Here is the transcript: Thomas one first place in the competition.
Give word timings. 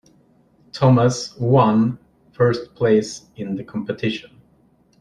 Thomas 0.71 1.37
one 1.37 1.99
first 2.31 2.73
place 2.73 3.29
in 3.35 3.53
the 3.55 3.63
competition. 3.63 4.41